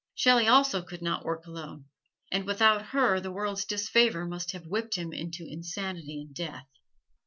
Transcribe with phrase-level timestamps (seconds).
[0.15, 1.85] Shelley also could not work alone,
[2.31, 6.65] and without her the world's disfavor must have whipped him into insanity and death.